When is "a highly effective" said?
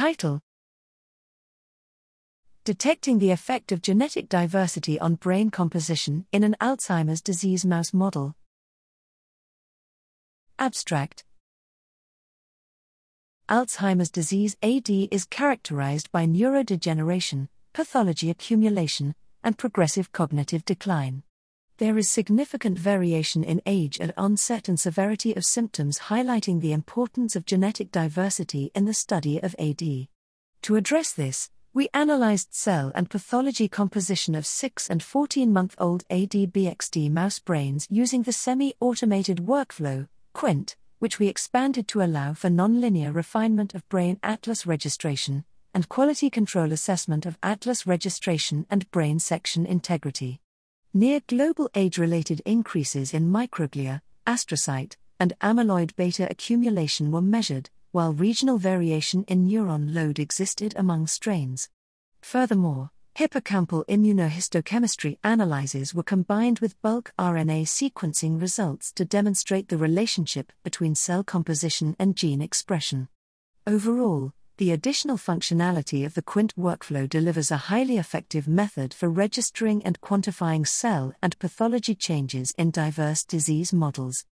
77.50-78.46